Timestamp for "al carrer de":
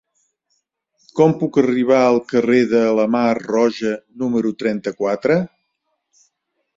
2.05-2.81